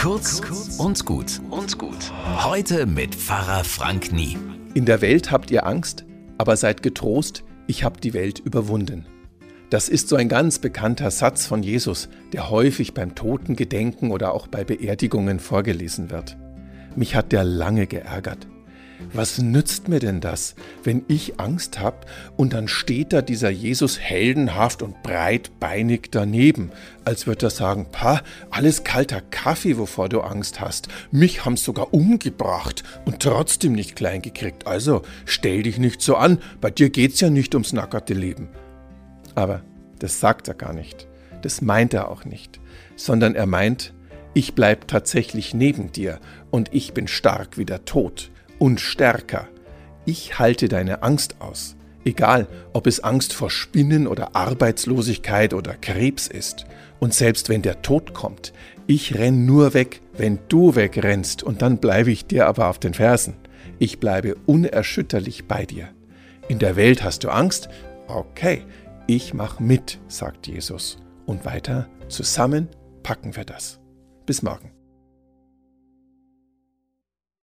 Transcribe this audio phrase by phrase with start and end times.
[0.00, 0.40] Kurz
[0.78, 2.10] und gut und gut.
[2.42, 4.38] Heute mit Pfarrer Frank Nie.
[4.72, 6.06] In der Welt habt ihr Angst,
[6.38, 9.04] aber seid getrost, ich hab die Welt überwunden.
[9.68, 14.46] Das ist so ein ganz bekannter Satz von Jesus, der häufig beim Totengedenken oder auch
[14.46, 16.38] bei Beerdigungen vorgelesen wird.
[16.96, 18.48] Mich hat der lange geärgert.
[19.12, 20.54] Was nützt mir denn das,
[20.84, 22.06] wenn ich Angst habe
[22.36, 26.70] und dann steht da dieser Jesus heldenhaft und breitbeinig daneben,
[27.04, 30.88] als würde er sagen, pa, alles kalter Kaffee, wovor du Angst hast.
[31.10, 34.66] Mich haben's sogar umgebracht und trotzdem nicht klein gekriegt.
[34.66, 38.48] Also stell dich nicht so an, bei dir geht's ja nicht ums nackerte Leben.
[39.34, 39.62] Aber
[39.98, 41.08] das sagt er gar nicht.
[41.42, 42.60] Das meint er auch nicht,
[42.96, 43.92] sondern er meint,
[44.34, 48.30] ich bleib tatsächlich neben dir und ich bin stark wie der Tod
[48.60, 49.48] und stärker.
[50.04, 51.74] Ich halte deine Angst aus.
[52.04, 56.66] Egal, ob es Angst vor Spinnen oder Arbeitslosigkeit oder Krebs ist.
[57.00, 58.52] Und selbst wenn der Tod kommt,
[58.86, 62.94] ich renn nur weg, wenn du wegrennst, und dann bleibe ich dir aber auf den
[62.94, 63.34] Fersen.
[63.78, 65.88] Ich bleibe unerschütterlich bei dir.
[66.48, 67.68] In der Welt hast du Angst?
[68.08, 68.64] Okay,
[69.06, 70.98] ich mach mit, sagt Jesus.
[71.26, 72.68] Und weiter, zusammen
[73.02, 73.78] packen wir das.
[74.26, 74.79] Bis morgen.